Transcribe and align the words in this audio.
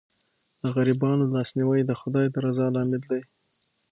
د 0.61 0.63
غریبانو 0.75 1.31
لاسنیوی 1.33 1.81
د 1.85 1.91
خدای 2.01 2.25
د 2.29 2.35
رضا 2.45 2.67
لامل 2.75 3.01
دی. 3.11 3.21